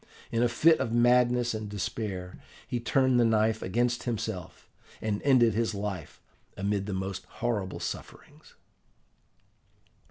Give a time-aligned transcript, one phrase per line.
[0.31, 4.67] In a fit of madness and despair he turned the knife against himself,
[4.99, 6.19] and ended his life
[6.57, 8.55] amid the most horrible sufferings.